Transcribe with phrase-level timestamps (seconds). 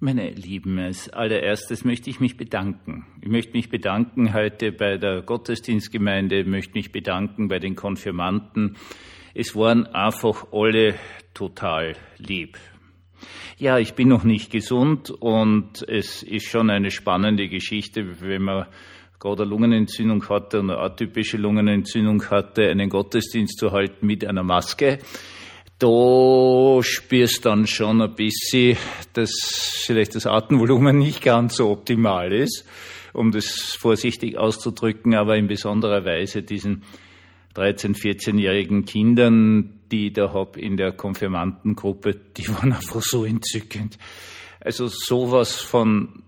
[0.00, 3.04] Meine Lieben, als allererstes möchte ich mich bedanken.
[3.20, 8.76] Ich möchte mich bedanken heute bei der Gottesdienstgemeinde, möchte mich bedanken bei den Konfirmanten.
[9.34, 10.94] Es waren einfach alle
[11.34, 12.58] total lieb.
[13.56, 18.66] Ja, ich bin noch nicht gesund und es ist schon eine spannende Geschichte, wenn man
[19.18, 24.44] gerade eine Lungenentzündung hatte und eine atypische Lungenentzündung hatte, einen Gottesdienst zu halten mit einer
[24.44, 25.00] Maske
[25.78, 28.76] da spürst dann schon ein bisschen,
[29.12, 29.32] dass
[29.86, 32.64] vielleicht das Atemvolumen nicht ganz so optimal ist,
[33.12, 36.82] um das vorsichtig auszudrücken, aber in besonderer Weise diesen
[37.54, 43.98] 13-, 14-jährigen Kindern, die ich da hab in der Konfirmandengruppe, die waren einfach so entzückend.
[44.60, 46.22] Also sowas von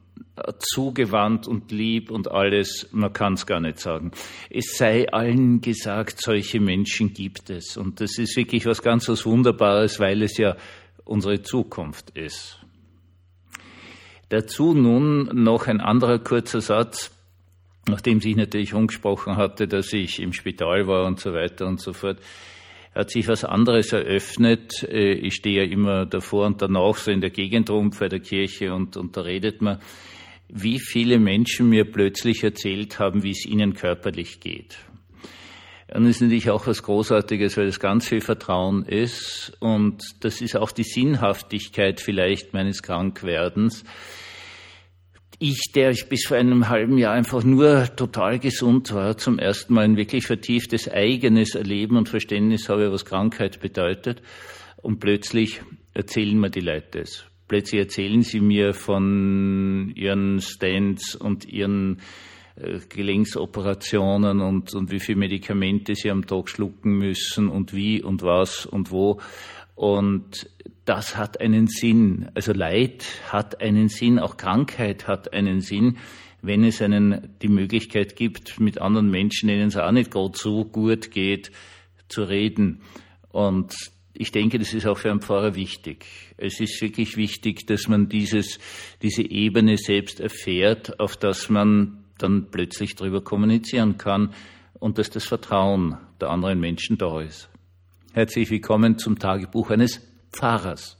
[0.59, 4.13] zugewandt und lieb und alles, man kann es gar nicht sagen.
[4.49, 7.77] Es sei allen gesagt, solche Menschen gibt es.
[7.77, 10.57] Und das ist wirklich was ganz was Wunderbares, weil es ja
[11.05, 12.59] unsere Zukunft ist.
[14.29, 17.11] Dazu nun noch ein anderer kurzer Satz,
[17.89, 21.93] nachdem sich natürlich umgesprochen hatte, dass ich im Spital war und so weiter und so
[21.93, 22.19] fort
[22.95, 24.83] hat sich was anderes eröffnet.
[24.83, 28.21] Äh, ich stehe ja immer davor und danach so in der Gegend rum vor der
[28.21, 29.79] Kirche und, und da redet man
[30.53, 34.79] wie viele Menschen mir plötzlich erzählt haben, wie es ihnen körperlich geht.
[35.93, 39.53] Und das ist natürlich auch was Großartiges, weil es ganz viel Vertrauen ist.
[39.59, 43.83] Und das ist auch die Sinnhaftigkeit vielleicht meines Krankwerdens.
[45.41, 49.75] Ich, der ich bis vor einem halben Jahr einfach nur total gesund war, zum ersten
[49.75, 54.23] Mal ein wirklich vertieftes eigenes Erleben und Verständnis habe, was Krankheit bedeutet.
[54.77, 55.61] Und plötzlich
[55.95, 57.30] erzählen mir die Leute das.
[57.51, 61.99] Plötzlich erzählen sie mir von ihren Stents und ihren
[62.55, 68.23] äh, Gelenksoperationen und, und wie viele Medikamente sie am Tag schlucken müssen und wie und
[68.23, 69.21] was und wo.
[69.75, 70.49] Und
[70.85, 72.29] das hat einen Sinn.
[72.35, 75.99] Also Leid hat einen Sinn, auch Krankheit hat einen Sinn,
[76.43, 80.65] wenn es einen die Möglichkeit gibt, mit anderen Menschen, denen es auch nicht gerade so
[80.65, 81.51] gut geht,
[82.07, 82.83] zu reden.
[83.33, 83.75] Und
[84.13, 86.07] ich denke, das ist auch für einen Pfarrer wichtig.
[86.37, 88.59] Es ist wirklich wichtig, dass man dieses,
[89.03, 94.35] diese Ebene selbst erfährt, auf das man dann plötzlich darüber kommunizieren kann
[94.79, 97.49] und dass das Vertrauen der anderen Menschen da ist.
[98.13, 100.01] Herzlich willkommen zum Tagebuch eines
[100.33, 100.97] Pfarrers.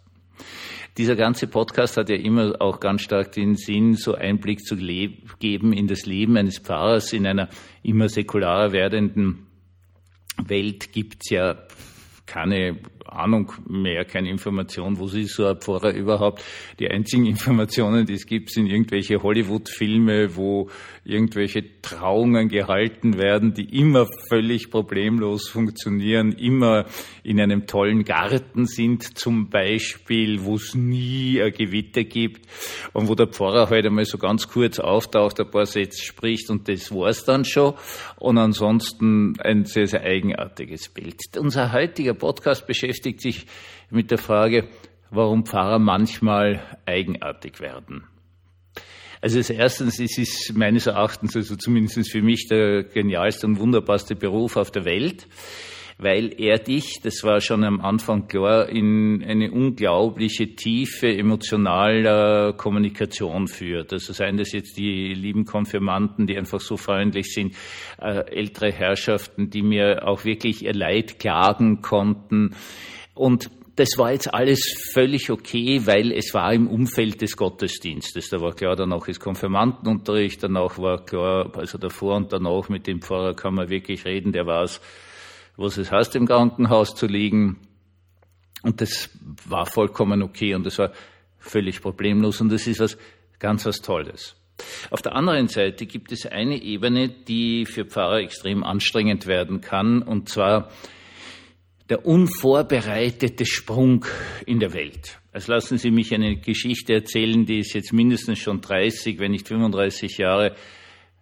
[0.97, 5.73] Dieser ganze Podcast hat ja immer auch ganz stark den Sinn, so Einblick zu geben
[5.73, 7.49] in das Leben eines Pfarrers in einer
[7.83, 9.47] immer säkularer werdenden
[10.47, 11.57] Welt gibt's ja
[12.31, 16.43] keine Ahnung mehr, keine Information, wo ist so ein Pfarrer überhaupt.
[16.79, 20.71] Die einzigen Informationen, die es gibt, sind irgendwelche Hollywood-Filme, wo
[21.05, 26.87] irgendwelche Trauungen gehalten werden, die immer völlig problemlos funktionieren, immer
[27.23, 32.47] in einem tollen Garten sind zum Beispiel, wo es nie ein Gewitter gibt
[32.93, 36.51] und wo der Pfarrer heute halt einmal so ganz kurz auftaucht, ein paar Sätze spricht
[36.51, 37.75] und das war's dann schon.
[38.19, 41.21] Und ansonsten ein sehr, sehr eigenartiges Bild.
[41.39, 43.47] Unser heutiger Podcast beschäftigt sich
[43.91, 44.69] mit der Frage,
[45.11, 48.05] warum Pfarrer manchmal eigenartig werden.
[49.21, 54.17] Also als erstens, es ist meines Erachtens, also zumindest für mich, der genialste und wunderbarste
[54.17, 55.27] Beruf auf der Welt,
[56.03, 63.49] weil er dich, das war schon am Anfang klar, in eine unglaubliche Tiefe emotionaler Kommunikation
[63.49, 63.93] führt.
[63.93, 67.55] Also seien das jetzt die lieben Konfirmanten, die einfach so freundlich sind,
[68.01, 72.55] äh, ältere Herrschaften, die mir auch wirklich ihr Leid klagen konnten.
[73.15, 78.29] Und das war jetzt alles völlig okay, weil es war im Umfeld des Gottesdienstes.
[78.29, 83.01] Da war klar, danach ist Konfirmandenunterricht, danach war klar, also davor und danach mit dem
[83.01, 84.81] Pfarrer kann man wirklich reden, der weiß,
[85.61, 87.59] was es heißt, im Krankenhaus zu liegen.
[88.63, 89.11] Und das
[89.47, 90.93] war vollkommen okay und das war
[91.39, 92.99] völlig problemlos und das ist was
[93.39, 94.37] ganz was Tolles.
[94.91, 100.03] Auf der anderen Seite gibt es eine Ebene, die für Pfarrer extrem anstrengend werden kann,
[100.03, 100.71] und zwar
[101.89, 104.05] der unvorbereitete Sprung
[104.47, 105.19] in der Welt.
[105.33, 109.49] Also lassen Sie mich eine Geschichte erzählen, die ist jetzt mindestens schon 30, wenn nicht
[109.49, 110.55] 35 Jahre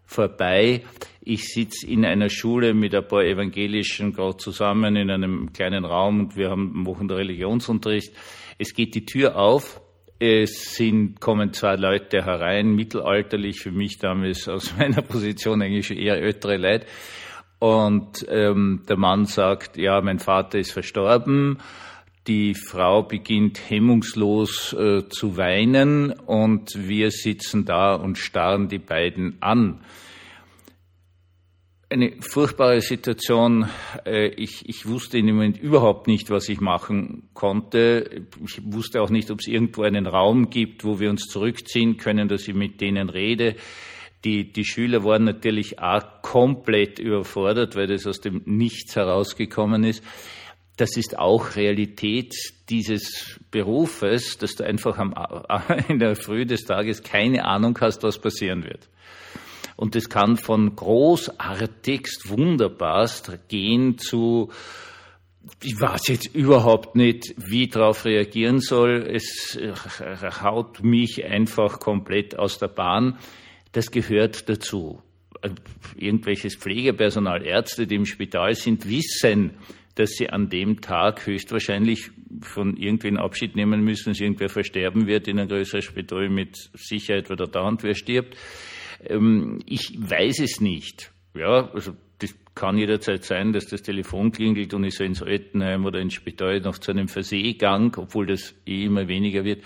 [0.08, 0.82] vorbei.
[1.20, 6.20] Ich sitze in einer Schule mit ein paar Evangelischen gerade zusammen in einem kleinen Raum
[6.20, 8.12] und wir haben der Religionsunterricht.
[8.56, 9.80] Es geht die Tür auf.
[10.18, 16.16] Es sind, kommen zwei Leute herein, mittelalterlich, für mich damals aus meiner Position eigentlich eher
[16.16, 16.86] ältere Leute.
[17.60, 21.58] Und ähm, der Mann sagt, ja, mein Vater ist verstorben.
[22.28, 29.38] Die Frau beginnt hemmungslos äh, zu weinen und wir sitzen da und starren die beiden
[29.40, 29.80] an.
[31.88, 33.70] eine furchtbare Situation.
[34.04, 38.26] Äh, ich, ich wusste im Moment überhaupt nicht, was ich machen konnte.
[38.44, 42.28] Ich wusste auch nicht, ob es irgendwo einen Raum gibt, wo wir uns zurückziehen können,
[42.28, 43.56] dass ich mit denen rede.
[44.26, 50.04] Die, die Schüler waren natürlich auch komplett überfordert, weil das aus dem Nichts herausgekommen ist.
[50.78, 52.34] Das ist auch Realität
[52.70, 55.12] dieses Berufes, dass du einfach am,
[55.88, 58.88] in der Früh des Tages keine Ahnung hast, was passieren wird.
[59.74, 64.50] Und das kann von großartigst, wunderbarst gehen zu,
[65.64, 69.04] ich weiß jetzt überhaupt nicht, wie darauf reagieren soll.
[69.12, 69.58] Es
[70.42, 73.18] haut mich einfach komplett aus der Bahn.
[73.72, 75.02] Das gehört dazu.
[75.96, 79.58] Irgendwelches Pflegepersonal, Ärzte, die im Spital sind, wissen,
[79.98, 82.10] dass sie an dem Tag höchstwahrscheinlich
[82.40, 87.30] von irgendwen Abschied nehmen müssen, dass irgendwer versterben wird in ein größeres Spital mit Sicherheit,
[87.30, 88.36] weil da dauernd wer stirbt.
[89.04, 91.12] Ähm, ich weiß es nicht.
[91.34, 95.84] Ja, also das kann jederzeit sein, dass das Telefon klingelt und ich so ins Altenheim
[95.84, 99.62] oder ins Spital noch zu einem Verseegang, obwohl das eh immer weniger wird,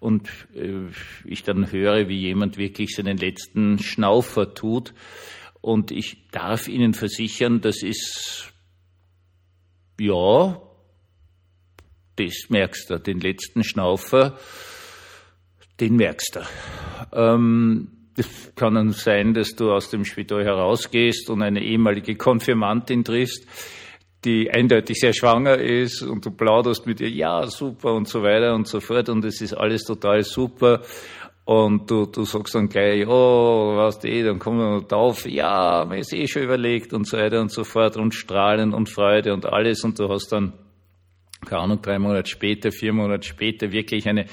[0.00, 0.86] und äh,
[1.24, 4.94] ich dann höre, wie jemand wirklich seinen letzten Schnaufer tut.
[5.60, 8.52] Und ich darf Ihnen versichern, das ist,
[10.00, 10.60] ja,
[12.16, 14.38] das merkst du, den letzten Schnaufer,
[15.80, 17.16] den merkst du.
[17.16, 23.04] Ähm, es kann dann sein, dass du aus dem Spital herausgehst und eine ehemalige Konfirmantin
[23.04, 23.46] triffst,
[24.24, 28.54] die eindeutig sehr schwanger ist und du plauderst mit ihr, ja, super und so weiter
[28.54, 30.82] und so fort und es ist alles total super
[31.48, 36.00] und du, du sagst dann gleich, oh, was eh, dann kommen wir drauf, ja, mir
[36.00, 39.46] ist eh schon überlegt und so weiter und so fort und Strahlen und Freude und
[39.46, 39.82] alles.
[39.82, 40.52] Und du hast dann,
[41.46, 44.26] keine Ahnung, drei Monate später, vier Monate später wirklich eine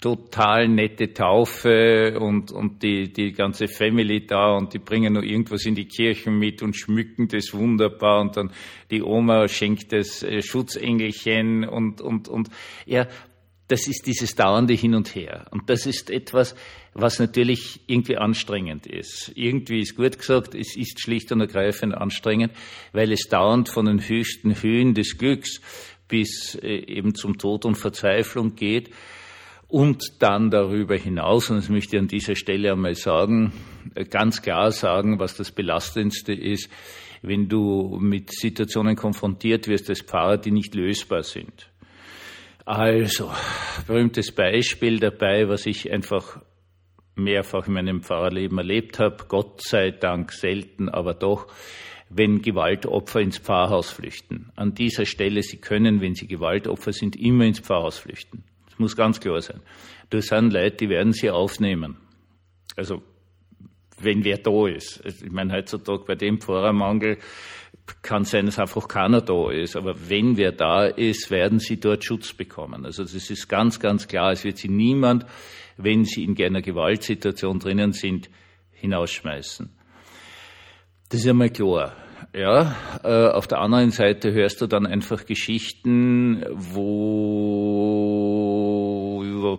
[0.00, 5.66] total nette Taufe und, und die, die ganze Family da und die bringen nur irgendwas
[5.66, 8.50] in die Kirchen mit und schmücken das wunderbar und dann
[8.90, 12.48] die Oma schenkt das äh, Schutzengelchen und, und, und,
[12.86, 13.06] ja,
[13.68, 15.46] das ist dieses dauernde Hin und Her.
[15.50, 16.54] Und das ist etwas,
[16.94, 19.32] was natürlich irgendwie anstrengend ist.
[19.34, 22.52] Irgendwie ist gut gesagt, es ist schlicht und ergreifend anstrengend,
[22.92, 25.60] weil es dauernd von den höchsten Höhen des Glücks
[26.08, 28.90] bis äh, eben zum Tod und Verzweiflung geht
[29.72, 33.54] und dann darüber hinaus, und das möchte ich an dieser Stelle einmal sagen,
[34.10, 36.68] ganz klar sagen, was das Belastendste ist,
[37.22, 41.71] wenn du mit Situationen konfrontiert wirst als Pfarrer, die nicht lösbar sind.
[42.64, 43.32] Also,
[43.86, 46.40] berühmtes Beispiel dabei, was ich einfach
[47.16, 51.48] mehrfach in meinem Pfarrerleben erlebt habe, Gott sei Dank selten, aber doch,
[52.08, 54.52] wenn Gewaltopfer ins Pfarrhaus flüchten.
[54.54, 58.44] An dieser Stelle, sie können, wenn sie Gewaltopfer sind, immer ins Pfarrhaus flüchten.
[58.68, 59.60] Das muss ganz klar sein.
[60.10, 61.96] Das sind Leute, die werden sie aufnehmen.
[62.76, 63.02] Also,
[64.04, 65.02] wenn wer da ist.
[65.04, 67.18] Ich meine, heutzutage bei dem Pfarrermangel
[68.02, 69.76] kann sein, dass einfach keiner da ist.
[69.76, 72.84] Aber wenn wer da ist, werden sie dort Schutz bekommen.
[72.84, 74.32] Also das ist ganz, ganz klar.
[74.32, 75.26] Es wird sie niemand,
[75.76, 78.30] wenn sie in einer Gewaltsituation drinnen sind,
[78.72, 79.70] hinausschmeißen.
[81.08, 81.96] Das ist einmal klar.
[82.34, 87.92] Ja, äh, auf der anderen Seite hörst du dann einfach Geschichten, wo
[89.22, 89.58] über,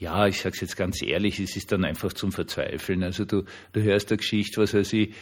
[0.00, 3.04] ja, ich sag's jetzt ganz ehrlich, es ist dann einfach zum Verzweifeln.
[3.04, 5.14] Also du, du hörst eine Geschichte, was weiß ich,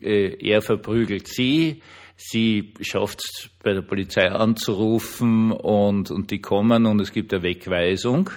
[0.00, 1.80] äh, er verprügelt sie,
[2.16, 7.44] sie schafft es bei der Polizei anzurufen und, und die kommen und es gibt eine
[7.44, 8.30] Wegweisung.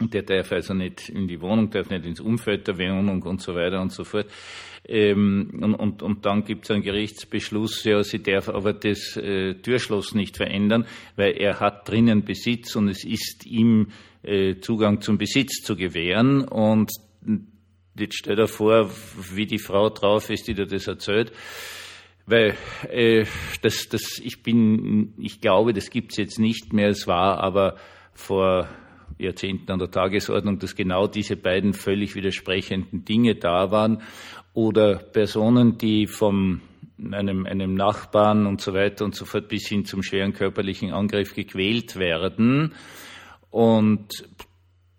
[0.00, 3.40] Und der darf also nicht in die Wohnung, darf nicht ins Umfeld der Wohnung und
[3.40, 4.26] so weiter und so fort.
[4.86, 9.54] Ähm, und, und, und dann gibt es einen Gerichtsbeschluss, ja, sie darf aber das äh,
[9.54, 13.88] Türschloss nicht verändern, weil er hat drinnen Besitz und es ist ihm
[14.60, 16.46] Zugang zum Besitz zu gewähren.
[16.46, 16.92] Und
[17.98, 18.90] jetzt stell dir vor,
[19.34, 21.32] wie die Frau drauf ist, die dir das erzählt.
[22.26, 22.54] Weil
[22.88, 23.24] äh,
[23.62, 26.88] das, das, ich bin, ich glaube, das gibt's jetzt nicht mehr.
[26.88, 27.76] Es war aber
[28.12, 28.68] vor
[29.18, 34.02] Jahrzehnten an der Tagesordnung, dass genau diese beiden völlig widersprechenden Dinge da waren
[34.54, 36.60] oder Personen, die vom
[37.12, 41.34] einem, einem Nachbarn und so weiter und so fort bis hin zum schweren körperlichen Angriff
[41.34, 42.74] gequält werden.
[43.50, 44.28] Und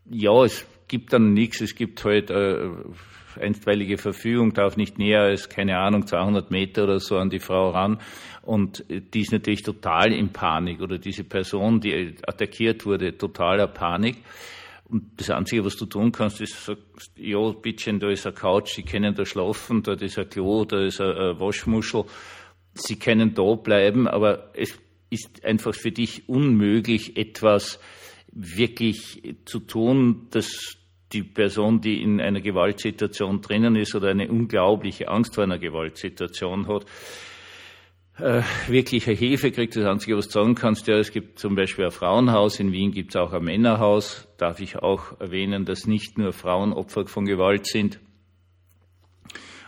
[0.10, 2.70] ja, es gibt dann nichts, es gibt halt äh,
[3.40, 7.70] einstweilige Verfügung, darf nicht näher als, keine Ahnung, 200 Meter oder so an die Frau
[7.70, 8.00] ran.
[8.42, 14.18] Und die ist natürlich total in Panik oder diese Person, die attackiert wurde, totaler Panik.
[14.86, 18.74] Und das Einzige, was du tun kannst, ist, sagst, ja, bitte, da ist eine Couch,
[18.74, 22.04] Sie können da schlafen, da ist ein Klo, da ist eine Waschmuschel.
[22.74, 24.78] Sie können da bleiben, aber es
[25.10, 27.80] ist einfach für dich unmöglich, etwas
[28.32, 30.78] wirklich zu tun, dass
[31.12, 36.68] die Person, die in einer Gewaltsituation drinnen ist oder eine unglaubliche Angst vor einer Gewaltsituation
[36.68, 36.86] hat,
[38.18, 39.76] äh, wirkliche Hilfe kriegt.
[39.76, 42.92] Das Einzige, was du sagen kannst, ja, es gibt zum Beispiel ein Frauenhaus, in Wien
[42.92, 44.28] gibt es auch ein Männerhaus.
[44.38, 48.00] Darf ich auch erwähnen, dass nicht nur Frauen Opfer von Gewalt sind.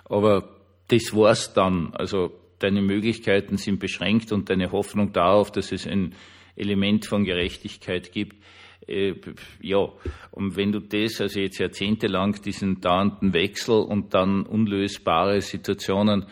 [0.05, 0.49] Aber
[0.89, 1.93] das war's dann.
[1.93, 6.13] Also deine Möglichkeiten sind beschränkt und deine Hoffnung darauf, dass es ein
[6.55, 8.43] Element von Gerechtigkeit gibt.
[8.87, 9.13] Äh,
[9.61, 9.87] ja,
[10.31, 16.25] und wenn du das, also jetzt jahrzehntelang diesen dauernden Wechsel und dann unlösbare Situationen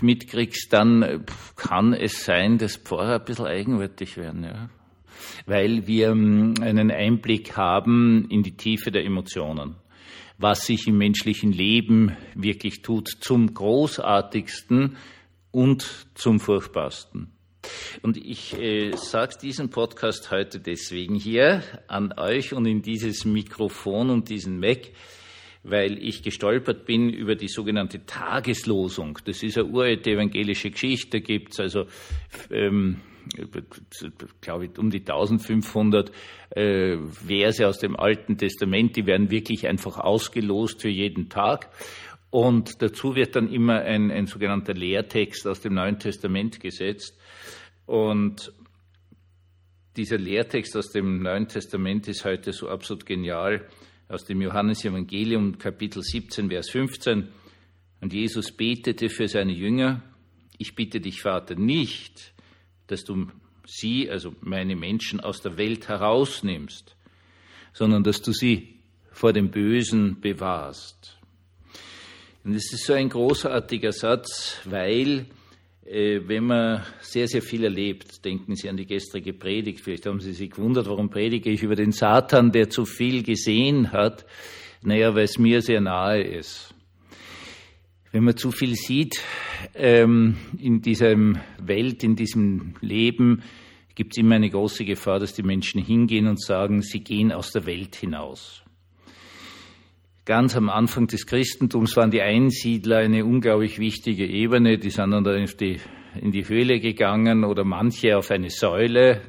[0.00, 1.24] mitkriegst, dann
[1.56, 4.70] kann es sein, dass Pfarrer ein bisschen eigenwürdig werden, ja.
[5.46, 9.76] Weil wir ähm, einen Einblick haben in die Tiefe der Emotionen.
[10.38, 14.96] Was sich im menschlichen Leben wirklich tut, zum Großartigsten
[15.52, 17.30] und zum Furchtbarsten.
[18.02, 24.10] Und ich äh, sage diesen Podcast heute deswegen hier an euch und in dieses Mikrofon
[24.10, 24.90] und diesen Mac,
[25.62, 29.18] weil ich gestolpert bin über die sogenannte Tageslosung.
[29.24, 31.86] Das ist eine uralte evangelische Geschichte, gibt's also
[32.50, 33.00] ähm,
[34.40, 36.10] glaube ich, um die 1500
[36.50, 41.70] äh, Verse aus dem Alten Testament, die werden wirklich einfach ausgelost für jeden Tag.
[42.32, 47.20] Und dazu wird dann immer ein, ein sogenannter Lehrtext aus dem Neuen Testament gesetzt.
[47.84, 48.50] Und
[49.98, 53.68] dieser Lehrtext aus dem Neuen Testament ist heute so absolut genial
[54.08, 57.28] aus dem Johannesevangelium Kapitel 17, Vers 15.
[58.00, 60.02] Und Jesus betete für seine Jünger,
[60.56, 62.32] ich bitte dich, Vater, nicht,
[62.86, 63.26] dass du
[63.66, 66.96] sie, also meine Menschen, aus der Welt herausnimmst,
[67.74, 71.18] sondern dass du sie vor dem Bösen bewahrst.
[72.44, 75.26] Und es ist so ein großartiger Satz, weil
[75.86, 80.18] äh, wenn man sehr, sehr viel erlebt, denken Sie an die gestrige Predigt, vielleicht haben
[80.18, 84.26] Sie sich gewundert, warum predige ich über den Satan, der zu viel gesehen hat.
[84.82, 86.74] Naja, weil es mir sehr nahe ist.
[88.10, 89.22] Wenn man zu viel sieht
[89.74, 91.16] ähm, in dieser
[91.58, 93.42] Welt, in diesem Leben,
[93.94, 97.52] gibt es immer eine große Gefahr, dass die Menschen hingehen und sagen, sie gehen aus
[97.52, 98.61] der Welt hinaus.
[100.24, 104.78] Ganz am Anfang des Christentums waren die Einsiedler eine unglaublich wichtige Ebene.
[104.78, 105.80] Die sind dann in die,
[106.20, 109.20] in die Höhle gegangen oder manche auf eine Säule.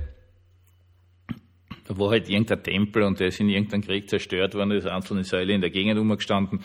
[1.88, 4.86] Da war halt irgendein Tempel und der ist in irgendeinem Krieg zerstört worden, da ist
[4.86, 6.60] einzelne Säule in der Gegend umgestanden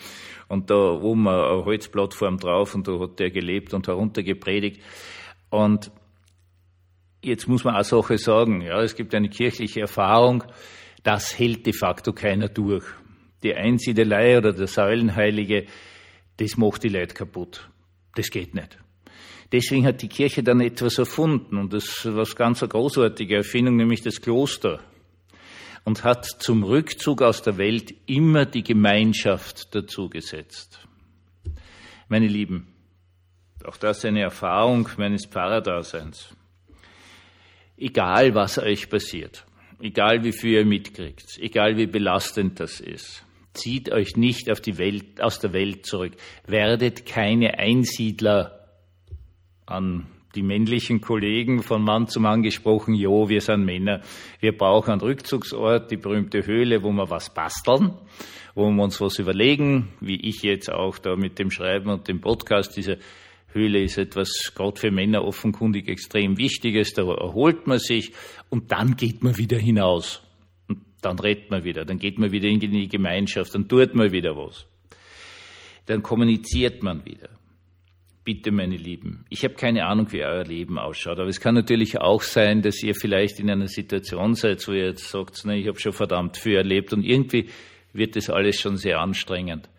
[0.47, 4.79] und da oben eine Holzplattform drauf und da hat der gelebt und heruntergepredigt.
[5.49, 5.91] Und
[7.23, 10.43] jetzt muss man auch Sache sagen, ja, es gibt eine kirchliche Erfahrung,
[11.01, 12.85] das hält de facto keiner durch
[13.43, 15.65] die Einsiedelei oder der Säulenheilige,
[16.37, 17.69] das macht die Leute kaputt.
[18.15, 18.77] Das geht nicht.
[19.51, 24.21] Deswegen hat die Kirche dann etwas erfunden und das ganz eine großartige Erfindung, nämlich das
[24.21, 24.79] Kloster.
[25.85, 30.87] Und hat zum Rückzug aus der Welt immer die Gemeinschaft dazu gesetzt.
[32.09, 32.67] Meine Lieben,
[33.63, 36.35] auch das ist eine Erfahrung meines Pfarrerdaseins.
[37.77, 39.45] Egal, was euch passiert,
[39.79, 44.77] egal wie viel ihr mitkriegt, egal wie belastend das ist, Zieht euch nicht auf die
[44.77, 46.13] Welt, aus der Welt zurück.
[46.45, 48.67] Werdet keine Einsiedler
[49.65, 54.01] an die männlichen Kollegen von Mann zu Mann gesprochen, jo, wir sind Männer.
[54.39, 57.93] Wir brauchen einen Rückzugsort, die berühmte Höhle, wo wir was basteln,
[58.53, 62.21] wo wir uns was überlegen, wie ich jetzt auch da mit dem Schreiben und dem
[62.21, 62.77] Podcast.
[62.77, 62.99] Diese
[63.51, 68.13] Höhle ist etwas gerade für Männer offenkundig extrem Wichtiges, da erholt man sich
[68.49, 70.21] und dann geht man wieder hinaus
[71.01, 74.35] dann redet man wieder, dann geht man wieder in die Gemeinschaft, dann tut man wieder
[74.35, 74.67] was.
[75.85, 77.29] Dann kommuniziert man wieder.
[78.23, 81.99] Bitte, meine Lieben, ich habe keine Ahnung, wie euer Leben ausschaut, aber es kann natürlich
[81.99, 85.67] auch sein, dass ihr vielleicht in einer Situation seid, wo ihr jetzt sagt, na, ich
[85.67, 87.49] habe schon verdammt viel erlebt und irgendwie
[87.93, 89.69] wird das alles schon sehr anstrengend.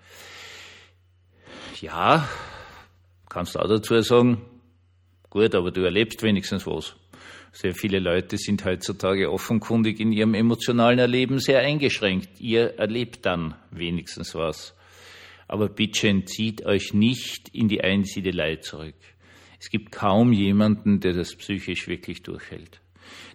[1.80, 2.28] Ja,
[3.28, 4.42] kannst du auch dazu sagen,
[5.28, 6.96] gut, aber du erlebst wenigstens was.
[7.52, 12.40] Sehr viele Leute sind heutzutage offenkundig in ihrem emotionalen Erleben sehr eingeschränkt.
[12.40, 14.74] Ihr erlebt dann wenigstens was.
[15.48, 18.94] Aber bitte entzieht euch nicht in die Einsiedelei zurück.
[19.58, 22.80] Es gibt kaum jemanden, der das psychisch wirklich durchhält.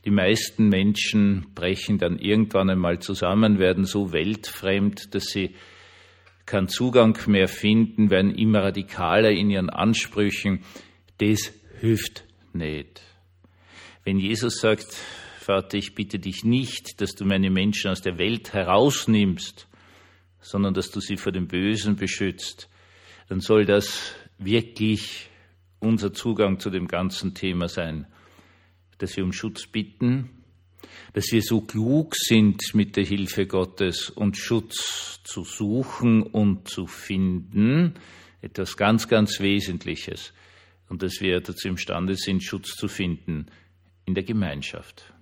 [0.05, 5.55] Die meisten Menschen brechen dann irgendwann einmal zusammen, werden so weltfremd, dass sie
[6.45, 10.63] keinen Zugang mehr finden, werden immer radikaler in ihren Ansprüchen.
[11.17, 13.01] Das hilft nicht.
[14.05, 14.85] Wenn Jesus sagt,
[15.39, 19.67] Vater, ich bitte dich nicht, dass du meine Menschen aus der Welt herausnimmst,
[20.39, 22.69] sondern dass du sie vor dem Bösen beschützt,
[23.29, 25.29] dann soll das wirklich
[25.79, 28.05] unser Zugang zu dem ganzen Thema sein,
[28.99, 30.29] dass wir um Schutz bitten
[31.13, 36.85] dass wir so klug sind mit der Hilfe Gottes und Schutz zu suchen und zu
[36.85, 37.95] finden,
[38.41, 40.31] etwas ganz, ganz Wesentliches,
[40.87, 43.47] und dass wir dazu imstande sind, Schutz zu finden
[44.05, 45.13] in der Gemeinschaft.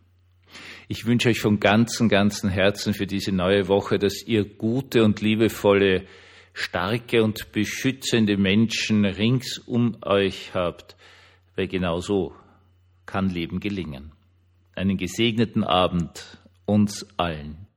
[0.87, 5.21] Ich wünsche euch von ganzem, ganzem Herzen für diese neue Woche, dass ihr gute und
[5.21, 6.05] liebevolle,
[6.53, 10.95] starke und beschützende Menschen rings um euch habt,
[11.55, 12.35] weil genau so
[13.05, 14.11] kann Leben gelingen.
[14.75, 17.67] Einen gesegneten Abend uns allen.